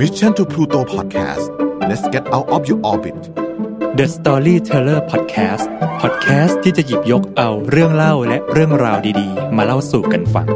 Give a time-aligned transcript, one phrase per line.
[0.00, 1.44] Mission to Pluto Podcast
[1.88, 3.16] let's get out of your orbit
[3.98, 5.64] The Storyteller Podcast
[6.00, 10.46] Podcast ที่จะหยิบยกเอาเรื่องเล่าและเรื่องราวดีๆ มาเล่าสู่กันฟัง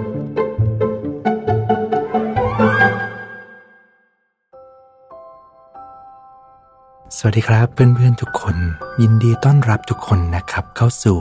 [7.16, 8.56] สวัสดีครับเพื่อนๆทุกคน
[9.02, 11.18] ยินดีต้อนรับทุกคนนะครับเข้าสู่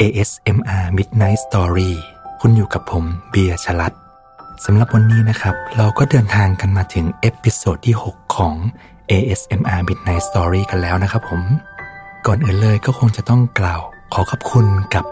[0.00, 1.90] ASMR Midnight Story
[2.40, 3.94] คุณอยู่กับผมเบียร์ชลัด
[4.64, 8.54] สำหรับวันนี้นะครับ เราก็เดินทางกันมาถึง episode ที่ 6 ของ
[9.10, 11.40] ASMR Midnight Story กันแล้วนะครับผม
[12.26, 13.80] ก่อนอื่นเลยก็คงจะต้องกล่าว
[14.12, 15.04] ขอขอบคุณกับ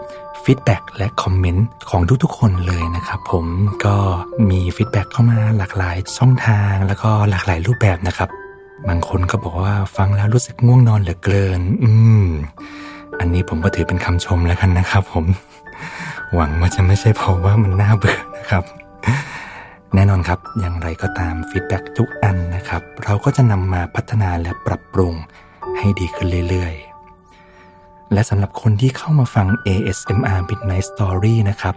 [0.43, 3.45] feedback และ comment ของทุกๆคนเลยนะครับผม
[3.85, 3.95] ก็
[4.49, 8.29] มี feedback เข้ามาหลากหลายช่องทางแล้วก็หลากหลายรูปแบบนะครับ
[8.87, 11.91] บางคนก็บอกว่าฟังแล้วรู้สึกง่วงนอนเหลือเกิน อื
[12.23, 12.25] ม
[13.19, 15.25] อันนี้ผมก็ถือเป็นคำชมแล้วกันนะครับผม
[16.35, 18.63] หวังว่าจะไม่ใช่เพราะว่ามันน่าเบื่อนะครับ
[19.95, 25.13] แน่นอนครับ อย่างไรก็ตามฟีดแบ็กทุกอันนะครับ เราก็จะนำมาพัฒนาและปรับปรุง
[25.77, 31.75] ให้ดีขึ้นเรื่อยๆ และสำหรับคนที่เข้ามาฟัง ASMR Midnight Story นะครับ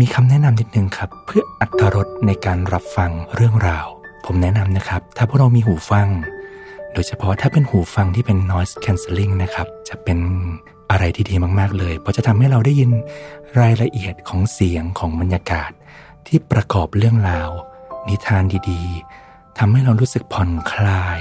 [0.00, 3.86] มีคำแนะนำนิดนึงครับ เพื่ออัตรรสในการรับฟังเรื่องราว
[4.26, 6.08] ผมแนะนำนะครับ ถ้าพวกเรามีหูฟัง
[6.92, 10.18] โดยเฉพาะถ้าเป็นหูฟังที่เป็น noise cancelling นะครับ จะเป็น
[10.90, 12.90] อะไรที่ดีมากๆเลย เพราะจะทำให้เราได้ยิน
[13.60, 15.70] รายละเอียดของเสียงของบรรยากาศ
[16.26, 17.50] ที่ประกอบเรื่องราว
[18.08, 21.20] นิทานดีๆทำให้เรารู้สึกผ่อนคลาย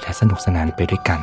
[0.00, 1.20] และสนุกสนานไปด้วยกัน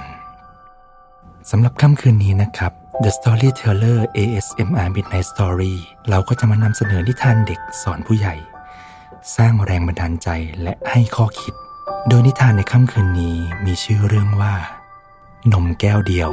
[1.52, 2.72] สำหรับค่ำคืนนี้นะครับ
[3.04, 5.76] The Storyteller ASMR Midnight Story
[6.10, 8.36] เราก็จะมานำเสนอนิทานเด็กสอนผู้ใหญ่
[9.36, 10.30] สร้างแรงบันดาลใจ
[10.64, 11.54] และให้ข้อคิด
[12.08, 14.54] โดยนิทานในค่ำคืนนี้มีชื่อเรื่องว่า
[15.54, 16.30] นมแก้วเดียว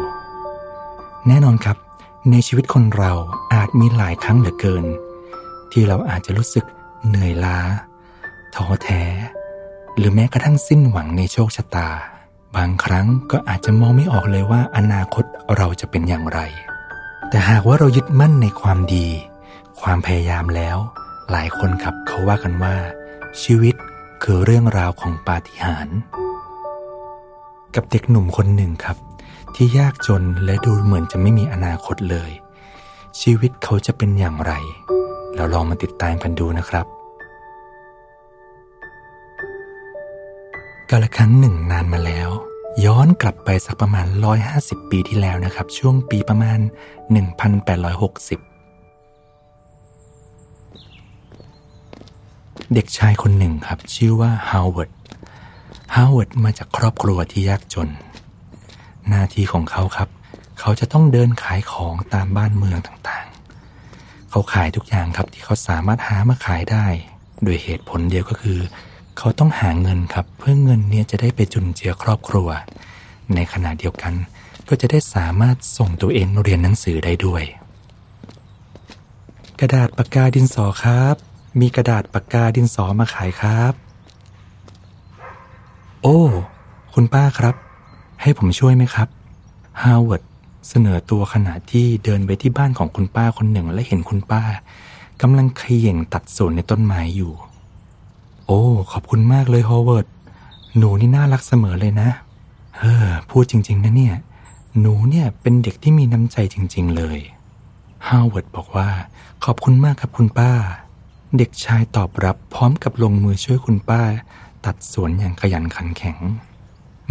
[1.28, 1.76] แน่นอนครับ
[2.30, 3.12] ในชีวิตคนเรา
[3.54, 4.84] อาจมีหลายครั้งเหลือเกิน
[5.72, 6.64] ที่เราอาจจะรู้สึก
[7.06, 7.58] เหนื่อยล้า
[8.54, 9.02] ท้อแท้
[9.96, 11.88] หรือแม้กระทั่งสิ้นหวังในโชคชะตา
[12.56, 15.24] บางครั้งก็อาจจะมองไม่ออกเลยว่าอนาคต
[15.56, 16.40] เราจะเป็นอย่างไร
[17.28, 19.06] แต่หากว่าเรายึดมั่นในความดี
[19.80, 20.78] ความพยายามแล้ว
[21.30, 22.74] หลายคนครับเขาว่ากันว่า
[23.42, 23.74] ชีวิต
[24.22, 25.98] คือเรื่องราวของปาฏิหาริย์
[27.74, 28.96] กับเด็กหนุ่มคนหนึ่งครับ
[29.54, 32.30] ที่ยากจนและดูเหมือนจะไม่มีอนาคตเลย
[33.20, 34.52] ชีวิตเขาจะเป็นอย่างไร
[35.36, 36.86] เราลองมาติดตามกันดูนะครับ
[40.90, 42.28] กาลครั้งหนึ่งนานมาแล้ว
[42.84, 44.06] ย้อนกลับไปสักประมาณ
[44.48, 46.70] 150 ปีที่แล้วนะครับ ช่วงปีประมาณ 1860
[52.74, 54.90] เด็กชายคนหนึ่งครับ ชื่อว่าฮาวเวิร์ด
[55.94, 57.88] ฮาวเวิร์ดมาจากครอบครัวที่ยากจน
[59.08, 60.08] หน้าที่ของเขาครับ
[60.58, 63.19] เขาจะต้องเดินขายของตามบ้านเมืองต่าง
[64.30, 66.86] เขาขายทุกอย่างครับที่เขาสามารถหามาขายได้
[67.42, 68.60] โดยเหตุผลเดียวก็คือ
[69.18, 72.48] เขาต้องหาเงินครับ เพื่อเงินเนี่ยจะได้ไปจุนเจือครอบครัว
[73.34, 74.14] ในขณะเดียวกัน
[74.68, 77.42] ก็จะได้สามารถส่งตัวเองเรียนหนังสือได้ด้วย
[79.60, 81.16] กระดาษปากกาดินสอครับ
[81.60, 83.72] มีกระดาษปากกาดินสอมาขายครับ
[86.02, 86.18] โอ้
[86.94, 87.54] คุณป้าครับ
[88.22, 89.08] ให้ผมช่วยไหมครับ
[89.82, 90.22] ฮาวเวิร์ด
[90.70, 94.42] เสนอตัวขณะที่เดินไปที่บ้านของคุณป้าคนหนึ่งและเห็นคุณป้า
[95.22, 97.32] กำลังเขย่งตัดสวนในต้นไม้อยู่
[98.46, 100.06] โอ้ ขอบคุณมากเลยฮาวเวิร์ด
[100.76, 102.10] หนูนี่น่ารักเสมอเลยนะ
[102.78, 104.16] เฮ้อพูดจริง ๆ นะเนี่ย
[104.80, 107.18] หนูเนี่ยเป็นเด็กที่มีน้ำใจจริง ๆ เลย
[108.08, 108.90] ฮาวเวิร์ดบอกว่า
[109.44, 110.52] ขอบคุณมากครับคุณป้า
[111.36, 114.02] เด็กชายตอบรับพร้อมกับลงมือช่วยคุณป้า
[114.66, 116.18] ตัดสวนอย่างขยันขันแข็ง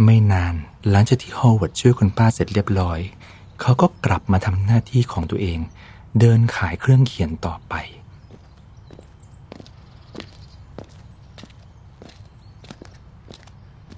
[0.04, 0.54] ไม่นาน
[0.90, 3.00] หลังจากที่ฮาวเวิร์ดช่วยคุณป้าเสร็จเรียบร้อย
[3.60, 5.58] เขาก็กลับมาทำหน้าที่ของตัวเอง
[6.20, 7.74] เดินขายเครื่องเขียนต่อไป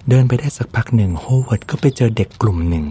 [0.09, 2.85] เดินไปได้สักพักหนึ่งโฮเวิร์ดก็ไปเจอเด็กกลุ่มหนึ่ง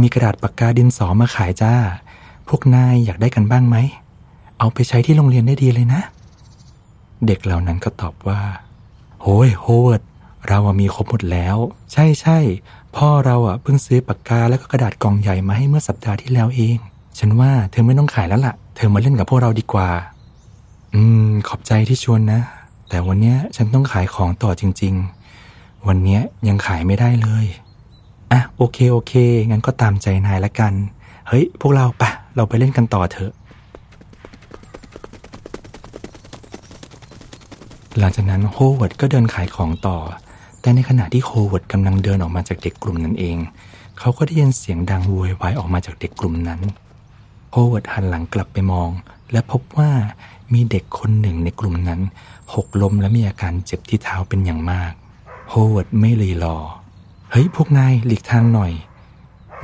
[0.00, 1.74] มีกระดาษปากกาดินสอมาขายจ้า
[2.48, 3.76] พวกนายอยากได้กันบ้างไหม
[4.58, 6.02] เอาไปใช้ที่โรงเรียนได้ดีเลยนะ
[7.26, 8.40] เด็กเหล่านั้นก็ตอบว่า
[9.22, 10.02] โฮ้ยโฮเวิร์ด
[10.48, 11.56] เรามีครบหมดแล้ว
[11.92, 12.38] ใช่ใช่
[12.96, 16.76] พ่อเราอะเพิ่งซื้อปากกาแล้วก็กระดาษกล่องใหญ่มาให้เมื่อสัปดาห์ที่แล้วเอง
[17.18, 19.88] ฉันว่าเธอไม่ต้องขายแล้วล่ะ เธอมาเล่นกับพวกเราดีกว่า
[20.94, 22.40] อืม ขอบใจที่ชวนนะ
[22.88, 24.94] แต่วันเนี้ยฉันต้องขายของต่อจริง
[25.40, 27.44] ๆ วันเนี้ยยังขายไม่ได้เลย
[28.32, 29.12] อะโอเคโอเค
[29.50, 30.72] งั้นก็ตามใจนายละกัน
[31.28, 33.32] เฮ้ย พวกเราปะเราไปเล่นกันต่อเถอะ
[37.98, 39.96] หลังจากนั้นโฮเวิร์ดก็เดินขายของต่อ
[40.68, 43.36] แต่ในขณะที่โฮเวิร์ดกำลังเดินออกมาจากเด็กกลุ่มนั้นเอง
[43.98, 46.60] เขาก็ได้ยินเสียงดังโวยวายออกมาจากเด็กกลุ่มนั้น
[47.52, 48.90] โฮเวิร์ดหันหลังกลับไปมอง
[49.32, 49.90] และพบว่า
[50.52, 52.00] มีเด็กคนหนึ่งในกลุ่มนั้น
[52.54, 54.92] หกล้มและมีอาการเจ็บที่เท้าเป็นอย่างมาก
[55.50, 56.56] โฮเวิร์ดไม่รีรอ
[57.30, 58.72] เฮ้ย พวกนายหลีกทางหน่อย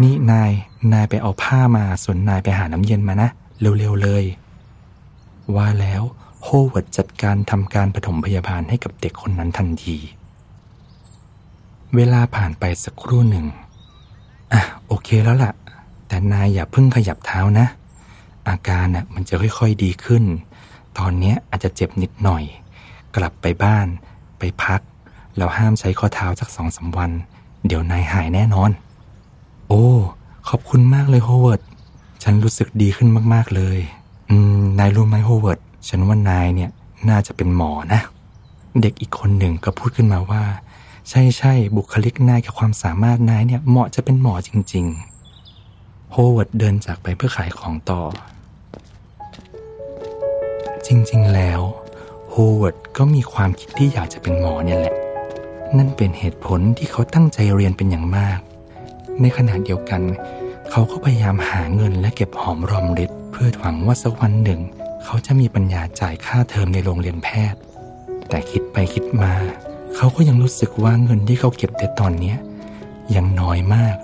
[0.03, 0.51] นี่นาย
[0.93, 3.29] นายไปเอาผ้ามาส่วนนายไปหาน้ำเย็นมานะ
[3.61, 4.25] เร็วๆเลย
[5.57, 6.03] ว่าแล้ว
[6.43, 9.99] โฮเวิร์ดจัดการทำการปฐมพยาบาลให้กับเด็กคนนั้นทันที
[11.97, 13.47] เวลาผ่านไปสักครู่หนึ่ง
[14.53, 15.53] อะโอเคแล้วล่ะ
[16.09, 17.67] แต่นายอย่าเพิ่งขยับเท้านะ
[18.49, 20.25] อาการน่ะมันจะค่อยๆดีขึ้น
[20.99, 22.43] ตอนเนี้ยอาจจะเจ็บนิดหน่อย
[23.17, 23.87] กลับไปบ้าน
[24.39, 24.81] ไปพัก
[25.37, 27.11] แล้วห้ามใช้ข้อเท้าสักสองสามวัน
[27.67, 28.71] เดี๋ยวนายหายแน่นอน
[29.69, 29.85] โอ้
[30.49, 31.63] ขอบคุณมากเลยโฮเวิร์ด
[32.23, 33.79] ฉันรู้สึกดีขึ้นมากๆเลย
[34.31, 36.71] อืม นายรู้ไหมโฮเวิร์ด ฉันว่านายเนี่ย
[37.09, 38.01] น่าจะเป็นหมอนะ
[38.81, 40.43] เด็กอีกคนหนึ่งก็พูดขึ้นมาว่า
[41.11, 44.87] ใช่ใช่บุคลิกนายกับความสามารถนายเนี่ยเหมาะจะเป็นหมอจริง
[45.49, 48.03] ๆ โฮเวิร์ดเดินจากไปเพื่อขายของต่อ
[50.87, 51.61] จริง ๆ แล้ว
[52.31, 54.95] โฮเวิร์ดก็มีความคิดที่อยากจะเป็นหมอเนี่ยแหละ
[55.77, 58.39] นั่นเป็นเหตุผลที่เขาตั้งใจเรียนเป็นอย่างมาก
[59.21, 60.03] ในขณะเดียวกัน
[60.71, 64.61] เขาก็พยายามหาเงินและเก็บหอมรอมริบเพื่อหวังว่าสักวันหนึ่ง
[65.05, 67.61] เขาจะมีปัญญาจ่ายค่าเทอมในโรงเรียนแพทย์
[68.29, 69.35] แต่คิดไปคิดมา
[69.97, 72.35] เขาก็ยังรู้สึกว่าเงินที่เขาเก็บในตอนนี้
[73.15, 73.97] ยังน้อยมาก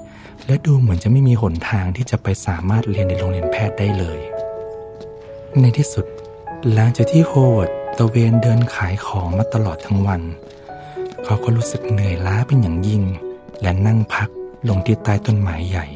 [0.47, 4.21] และดูเหมือนจะไม่มีหนทางที่จะไปสามารถเรียนในโรงเรียนแพทย์ได้เลย
[5.61, 6.07] ในที่สุด
[6.73, 10.23] หลังจากที่โฮเวิร์ดตะเวนเดินขายของมาตลอดทั้งวัน
[11.25, 13.03] เขาก็รู้สึกเหนื่อยล้าเป็นอย่างยิ่ง
[13.63, 14.29] และนั่งพัก
[14.69, 15.87] ลงที่ใต้ต้นไม้ใหญ่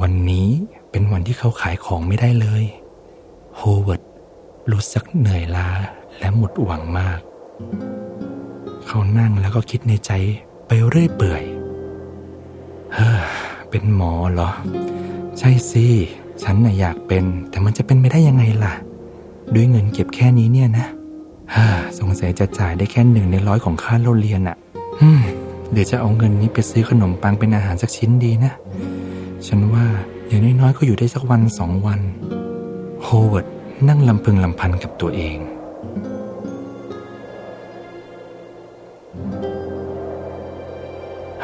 [0.00, 0.48] วันนี้
[0.90, 2.64] เป็นวันที่เขาขายของไม่ได้เลย
[3.60, 4.02] โฮเวิร์ด
[4.72, 5.68] รู้สึกเหนื่อยล้า
[6.18, 7.20] และหมดหวังมาก
[8.86, 10.12] เขานั่งแล้วก็คิดในใจ
[10.66, 11.42] ไปเรื่อยเปื่อย
[12.94, 13.20] เฮ้อ
[13.70, 14.50] เป็นหมอเหรอ
[15.38, 15.86] ใช่สิ
[16.42, 18.74] ฉันน่ะอยากเป็น แต่มันจะเป็นไปได้ยังไงล่ะ
[19.54, 20.86] ด้วยเงินเก็บแค่นี้เนี่ยนะ
[21.54, 21.66] ฮ่า
[21.98, 24.56] สงสัยจะจ่ายได้แค่หนึ่งในร้อยของค่าเราเรียนอะ่ะ
[25.72, 28.52] เดี๋ยวจะเอาเงินนี้ไปซื้อขนมปังเป็นอาหารสักชิ้นดีนะ
[29.46, 29.84] ฉันว่า
[30.28, 32.00] อย่างน้อยๆก็อยู่ได้สักวันสองวัน
[33.10, 33.46] โฮเวิร์ด
[33.88, 35.38] นั่งลำพึงลำพันกับตัวเอง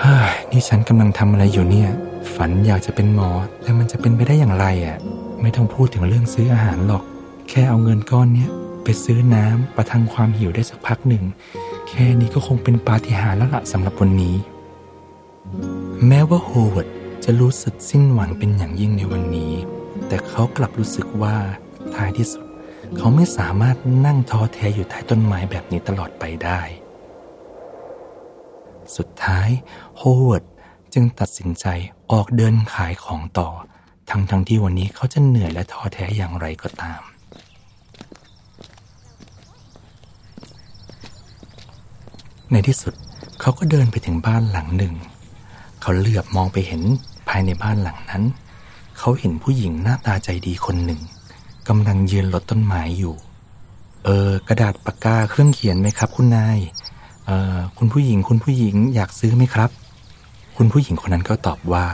[0.01, 1.91] เฮ้ย นี่ฉันกำลังทำอะไรอยู่เนี่ย
[2.35, 3.31] ฝันอยากจะเป็นหมอ
[3.63, 4.97] แต่มันจะเป็นไปได้อย่างไรอะ่ะ
[5.43, 7.03] ไม่ต้องพูดถึงเรื่องซื้ออาหารหรอก
[7.49, 8.51] แค่เอาเงินก้อนเนี้ย
[8.85, 11.25] ไปซื้อน้ำประทังความหิวได้สักพักหนึ่ง
[11.89, 14.35] แค่นี้ก็คงเป็นปาฏิหาริย์แล้วละสำหรับวันนี้
[16.09, 16.89] แม้ว่าโฮเวิร์ด
[17.25, 19.53] จะรู้สึกสิ้นหวังเป็นอย่างยิ่งในวันนี้
[20.09, 21.37] แต่เขากลับรู้สึกว่า
[21.95, 22.45] ท้ายที่สุด
[22.97, 23.77] เขาไม่สามารถ
[24.07, 26.61] นั่งท้อแท้อยู่ใต้ต้นไม้แบบนี้ตลอดไปได้
[28.97, 29.49] สุดท้าย
[29.97, 30.45] โฮเวิร์ด
[30.95, 31.67] จึงตัดสินใจ
[32.13, 33.49] ออกเดินขายของต่อ
[34.11, 37.01] ทั้งทั้งที่วันนี้เขาจะเหนื่อยและท้อแท้อย่างไรก็ตาม
[42.51, 42.95] ในที่สุด
[43.41, 44.95] เขาก็เดินไปถึงบ้านหลังหนึ่ง
[45.81, 46.83] เขาเหลือบมองไปเห็น
[47.29, 48.23] ภายในบ้านหลังนั้น
[48.99, 51.01] เขาเห็นผู้หญิงหน้าตาใจดีคนหนึ่ง
[51.69, 53.15] กำลังยืนรดต้นไม้อยู่
[54.05, 56.59] เออ กระดาษปากกาเครื่องเขียนไหมครับ คุณนาย
[57.27, 59.71] เออคุณผู้หญิงคุณผู้หญิงอยากซื้อไหมครับ
[60.57, 61.87] คุณผู้หญิงคนนั้นก็ตอบว่า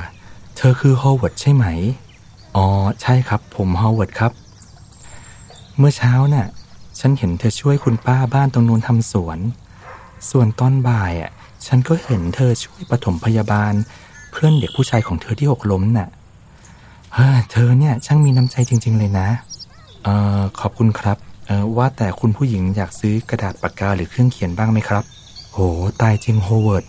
[0.57, 1.67] เธอคือฮอวเวิร์ดใช่ไหม
[2.57, 2.67] อ๋อ
[3.03, 4.33] ใช่ครับ ผมฮอวเวิร์ดครับ
[5.79, 6.49] เมื่อเช้าน่ะ
[6.99, 9.39] ฉันเห็นเธอช่วยคุณป้าบ้านตรงนู้นทำสวน
[10.31, 11.31] ส่วนตอนบ่ายอะ
[11.67, 13.73] ฉันก็เห็นเธอช่วยปฐมพยาบาล
[14.31, 16.09] เพื่อนเด็กผู้ชายของเธอที่หกล้มน่ะ
[17.15, 19.29] เฮ้ยเธอเนี่ยช่างมีน้ำใจจริง ๆ เลยนะ
[20.03, 25.05] เอ่อขอบคุณครับ เอ่อว่าแต่คุณผู้หญิงอยากซื้อกระดาษปากกาหรือเครื่องเขียนบ้างไหมครับ
[25.53, 25.59] โห
[26.03, 26.85] ตายจริงโฮเวิร์ด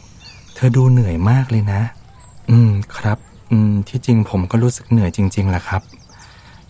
[0.55, 1.81] เธอดูเหนื่อยมากเลยนะ
[2.50, 3.17] อืมครับ
[3.51, 5.81] อืมที่จริงผมก็รู้สึกเหนื่อยจริงๆแหละครับ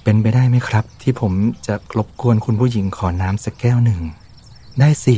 [0.03, 1.33] เป็นไปได้ไหมครับ ที่ผม
[1.67, 3.99] จะรบกวนคุณผู้หญิงขอน้ำสักแก้วหนึ่ง
[4.79, 5.17] ได้สิ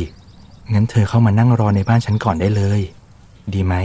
[0.73, 2.81] งั้นเธอเข้ามานั่งรอในบ้านฉันก่อนได้เลย
[3.53, 3.75] ดีไหม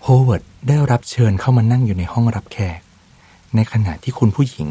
[0.23, 2.79] เวิร์ดได้รับเชิญเข้ามานั่งอยู่ในห้องรับแขก
[3.55, 4.67] ในขณะที่คุณผู้หญิง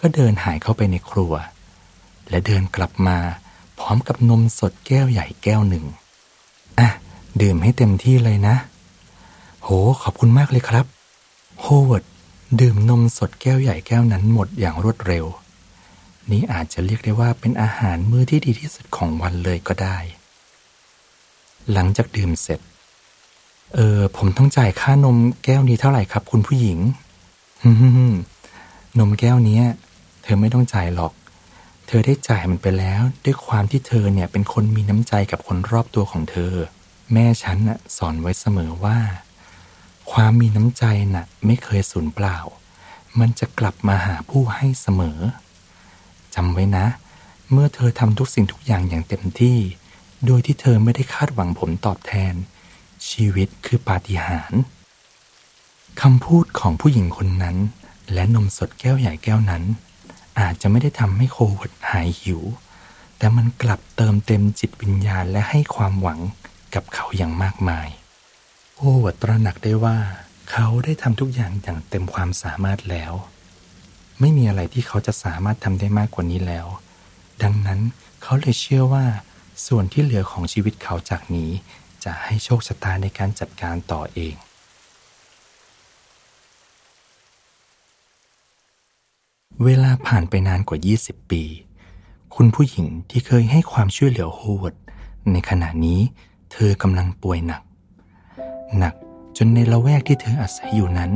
[0.00, 1.32] ก็เดินหายเข้าไปในครัว
[2.28, 3.18] และเดินกลับมา
[3.78, 5.84] พร้อมกับนมสดแก้วใหญ่แก้วหนึ่ง
[6.78, 6.88] อะ
[7.42, 8.56] ดื่มให้เต็มที่เลยนะ
[9.62, 9.68] โห
[10.02, 10.86] ขอบคุณมากเลยครับ
[11.60, 12.04] โฮเวิร์ด
[12.60, 15.24] ดื่มนมสดแก้วใหญ่แก้วนั้นหมดอย่างรวดเร็ว
[16.30, 19.98] นี่อาจจะเรียกได้ว่าเป็นอาหารมื้อที่ดีที่สุดของวันเลยก็ได้
[21.72, 22.60] หลังจากดื่มเสร็จ
[23.74, 26.78] เออผมต้องจ่ายค่านมแก้วนี้เท่าไหร่ครับ คุณผู้หญิง
[28.98, 29.60] นมแก้วนี้
[30.22, 31.12] เธอไม่ต้องจ่ายหรอก
[31.86, 36.52] เธอได้จ่ายมันไปแล้ว ด้วยความที่เธอเนี่ยเป็นคนมีน้ำใจกับคนรอบตัวของเธอ
[37.12, 38.98] แม่ฉันน่ะสอนไว้เสมอว่า
[40.12, 42.38] ความมีน้ำใจน่ะ ไม่เคยสูญเปล่า
[43.18, 45.18] มันจะกลับมาหาผู้ให้เสมอ
[46.34, 46.86] จำไว้นะ
[47.52, 49.58] เมื่อเธอทำทุกสิ่งทุกอย่างอย่างเต็มที่
[50.26, 52.34] โดยที่เธอไม่ได้คาดหวังผลตอบแทน
[53.10, 54.62] ชีวิตคือปาฏิหาริย์
[56.02, 57.56] คำพูดของผู้หญิงคนนั้น
[58.12, 59.62] และนมสดแก้วใหญ่แก้วนั้น
[60.40, 62.40] อาจจะไม่ได้ทำให้โควิดหายหิว
[63.18, 66.20] แต่มันกลับเติมเต็มจิตวิญญาณและให้ความหวัง
[66.74, 67.88] กับเขาอย่างมากมาย
[68.76, 69.98] โอวัตระหนักได้ว่า
[70.50, 73.12] เขาได้ทำทุกอย่างอย่างเต็มความสามารถแล้ว
[74.20, 76.66] ไม่มีอะไรที่เขาจะสามารถทำได้มากกว่านี้แล้ว
[77.42, 77.80] ดังนั้น
[78.22, 79.04] เขาเลยเชื่อว่า
[79.66, 81.50] ส่วนที่เหลือของชีวิตเขาจากนี้
[82.04, 84.34] จะให้โชคชะตาในการจัดการต่อเอง
[89.64, 91.42] เวลาผ่านไปนานกว่า 20 ปี
[92.34, 94.74] คุณผู้หญิงที่เคยให้ความช่วยเหลือโฮวด
[95.32, 96.00] ในขณะนี้
[96.52, 97.62] เธอกำลังป่วยหนัก
[98.78, 98.94] หนัก
[99.36, 101.10] จนในละแวกที่เธออาศัยอยู่นั้น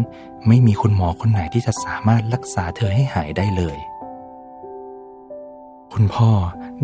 [0.47, 3.79] ไม่มีคุณหมอคนไหนที่จะสามารถรักษาเธอให้หายได้เลย
[5.93, 6.31] คุณพ่อ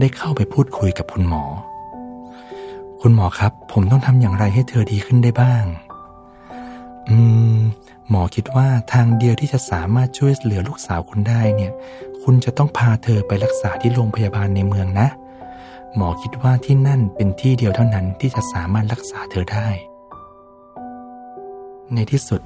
[0.00, 1.44] ได้เข้าไปพูดคุยกับคุณหมอ
[3.06, 5.64] คุณหมอครับ ผมต้องทำอย่างไรให้เธอดีขึ้นได้บ้าง
[7.08, 7.18] อื
[7.54, 7.58] ม
[8.08, 11.73] หมอคิดว่าทางเดียวที่จะสามารถช่วยเหลือลูกสาวคุณได้เนี่ย
[12.23, 15.08] คุณจะต้องพาเธอไปรักษาที่โรงพยาบาลในเมืองนะ
[15.96, 19.68] หมอคิดว่าที่นั่นเป็นที่เดียวเท่านั้นที่จะสามารถรักษาเธอได้
[21.94, 22.40] ในที่สุด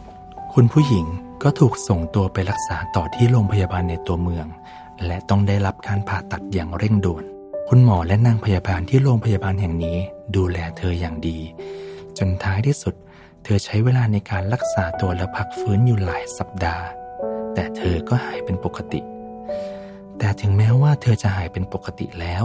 [0.55, 1.07] คุณผู้หญิง
[1.43, 4.47] ก็ถูกส่งตัวไปรักษาต่อที่โรงพยาบาลในตัวเมือง
[5.07, 7.25] และต้องได้รับการผ่าตัดอย่างเร่งด่วน
[7.73, 9.99] คุณหมอและนางพยาบาลที่โรงพยาบาลแห่งนี้
[10.37, 11.39] ดูแลเธออย่างดี
[12.19, 12.95] จนท้ายที่สุด
[13.45, 16.85] เธอใช้เวลาในการรักษาตัวและพักฟื้นอยู่หลายสัปดาห์
[17.55, 19.01] แต่เธอก็หายเป็นปกติ
[20.19, 22.45] แต่ถึงแม้ว่าเธอจะหายเป็นปกติแล้ว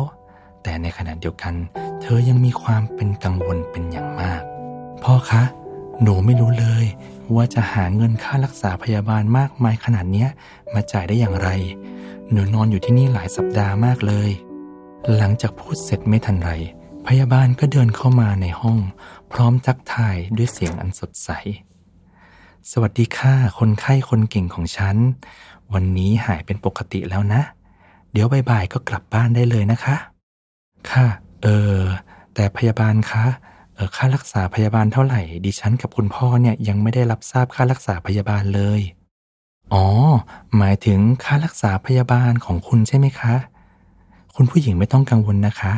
[0.64, 1.54] แต่ในขณะเดียวกัน
[2.02, 4.42] เธอยังมีความเป็นกังวลเป็นอย่างมาก
[5.04, 5.44] พ่อคะ
[6.02, 6.86] หนูไม่รู้เลย
[7.36, 10.30] ว่าจะหาเงินค่ารักษาพยาบาลมากมายขนาดเนี้ย
[10.74, 11.50] มาจ่ายได้อย่างไร
[12.32, 14.32] หนูนอนอยู่ที่นี่หลายสัปดาห์มากเลย
[15.18, 16.50] หลังจากพูดเสร็จไม่ทันไร
[17.08, 18.80] พยาบาลก็เดินเข้ามาในห้อง
[19.32, 21.30] พร้อมทักทายด้วยเสียงอันสดใส
[22.72, 24.96] สวัสดีค่ะ คนไข้คนเก่งของฉัน
[25.74, 27.42] วันนี้หายเป็นปกติแล้วนะ
[28.12, 29.96] เดี๋ยวบ่ายๆก็กลับบ้านได้เลยนะคะ
[30.92, 31.08] ค่ะ
[31.44, 31.78] เออ
[32.34, 33.26] แต่พยาบาลคะ
[33.74, 38.82] เออค่ารักษาพยาบาลเท่าไหร่ ดิฉันกับคุณพ่อเนี่ยยังไม่ได้รับทราบค่ารักษาพยาบาลเลย
[39.74, 39.86] อ๋อ
[40.58, 43.36] หมายถึงค่ารักษาพยาบาลของคุณใช่ไหมคะ
[44.36, 45.74] คุณผู้หญิงไม่ต้องกังวลนะคะ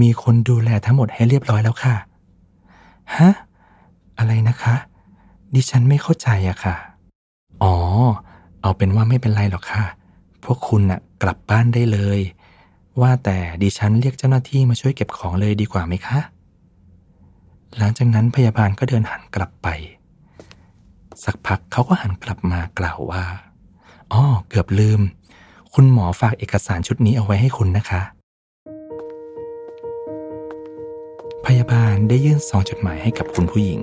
[0.00, 1.94] มีคนดูแลทั้งหมดให้เรียบร้อยแล้วค่ะ
[3.16, 3.30] ฮะ
[4.18, 4.74] อะไรนะคะ
[5.54, 6.76] ดิฉันไม่เข้าใจอะค่ะ
[7.62, 7.74] อ๋อ
[8.62, 9.84] เอาเป็นว่าไม่เป็นไรหรอกค่ะ
[10.44, 12.20] พวกคุณน่ะกลับบ้านได้เลย
[13.00, 16.18] ว่าแต่ดิฉันเรียกเจ้าหน้าที่มาช่วยเก็บของเลยดีกว่าไหมคะ
[17.78, 19.68] หลังจากนั้นพยาบาลก็เดินหันกลับไป
[21.24, 23.24] สักพักเขาก็หันกลับมากล่าวว่า
[24.12, 25.00] อ๋อ เกือบลืม
[25.76, 28.02] คุณหมอฝากเอกสารชุดนี้เอาไว้ให้คุณนะคะ
[31.46, 33.80] พยาบาลได้ยื่นซองจดหมายให้กับคุณผู้หญิง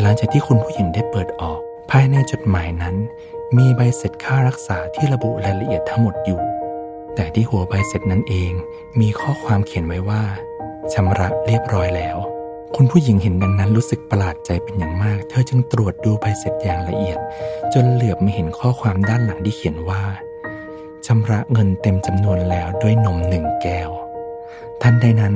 [0.00, 2.96] หลังจากที่คุณผู้หญิงได้เปิดออก ภายในจดหมายนั้น
[3.56, 6.40] มีใบเสร็จค่ารักษาที่ระบุรายละเอียดทั้งหมดอยู่
[7.14, 8.52] แต่ที่หัวใบเสร็จนั้นเอง
[9.00, 10.22] มีข้อความเขียนไว้ว่า
[10.92, 12.16] ชำระเรียบร้อยแล้ว
[12.76, 17.18] คุณผู้หญิงเห็นดังนั้นรู้สึกประหลาดใจเป็นอย่างมาก เธอจึงตรวจดูใบเสร็จอย่างละเอียด
[17.74, 20.02] จนเหลือบไม่เห็นข้อความด้านหลังที่เขียนว่า
[21.06, 23.90] ชำระเงินเต็มจำนวนแล้วด้วยนมหนึ่งแก้ว
[24.82, 25.34] ทันใดนั้น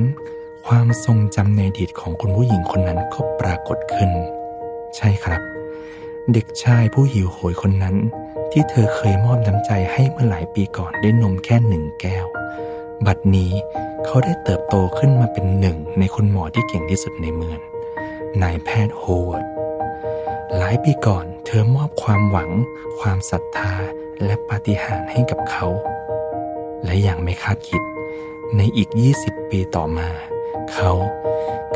[0.67, 4.11] ความทรงจำในอดีตของคุณผู้หญิงคนนั้นก็ปรากฏขึ้น
[4.97, 5.43] ใช่ครับ
[6.33, 7.97] เด็กชายผู้หิวโหยคนนั้น
[8.53, 12.27] ที่เธอเคยมอบน้ำใจให้เมื่อหลายปีก่อนด้วยนมแค่หนึ่งแก้ว
[13.07, 13.53] บัดนี้
[14.05, 17.59] เขาได้เติบโตขึ้นมาเป็นหนึ่งในคุณหมอที่เก่งที่สุดในเมือง
[18.43, 19.45] นายแพทย์โฮวาร์ด
[20.57, 22.51] หลายปีก่อนเธอมอบความหวัง
[23.01, 23.73] ความศรัทธา
[24.25, 25.67] และปาฏิหาริย์ให้กับเขา
[26.85, 27.83] และอย่างไม่คาดคิด
[28.57, 28.89] ในอีก
[29.21, 30.09] 20 ปีต่อมา
[30.73, 30.93] เขา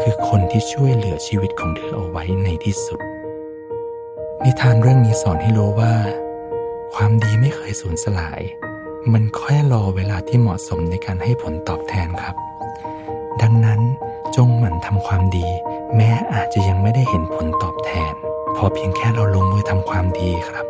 [0.00, 3.00] คือคนที่ช่วยเหลือชีวิตของเธอเอาไว้ในที่สุด
[4.44, 5.94] นิทานเรื่องนี้สอนให้รู้ว่า
[6.94, 8.40] ความดีไม่เคยสูญสลาย
[9.12, 12.36] มันแค่รอเวลาที่เหมาะสมในการให้ผลตอบแทนครับ
[13.42, 13.80] ดังนั้น
[14.36, 15.48] จงหมั่นทำความดี
[15.96, 18.12] แม้อาจจะยังไม่ได้เห็นผลตอบแทน
[18.56, 20.66] พอเพียงแค่เราลงมือทำความดีครับ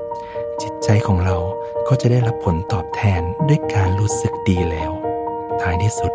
[0.63, 1.39] จิตใจของเรา
[1.89, 4.93] ก็จะได้รับผลตอบแทนด้วยการรู้สึกดีแล้ว
[5.61, 6.13] ท้ายที่สุด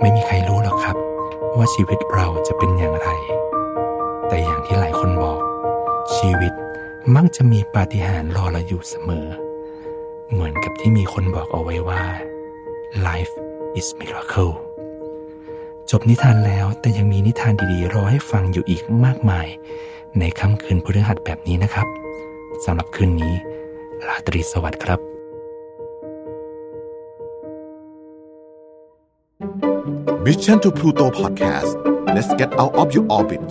[0.00, 0.96] ไม่มีใครรู้หรอกครับ
[1.56, 3.08] ว่าชีวิตเราจะเป็นอย่างไร
[4.28, 5.40] แต่อย่างที่หลายคนบอก
[6.16, 6.52] ชีวิต
[7.16, 9.26] มักจะมีปาฏิหาริย์รอเราอยู่เสมอ
[10.30, 12.02] เหมือนกับที่มีคนบอกเอาไว้ว่า
[13.06, 13.34] life
[13.78, 14.52] is miracle
[15.90, 19.46] จบนิทานแล้วแต่ยังมีนิทานดีๆ รอให้ฟังอยู่อีกมากมาย
[20.18, 21.86] ในค่ำคืนพฤหัสแบบนี้นะครับ
[22.64, 23.34] สำหรับคืนนี้
[24.08, 25.00] ลาตรีสวัสดิ์ครับ
[30.24, 31.70] Mission to Pluto Podcast
[32.14, 33.44] let's get out of your orbit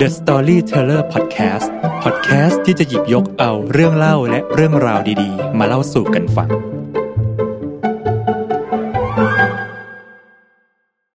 [0.00, 1.66] The Storyteller Podcast
[2.04, 6.50] Podcast ที่จะหยิบยกเอาเรื่องเล่าและเรื่องราวดีๆ มาเล่าสู่กันฟัง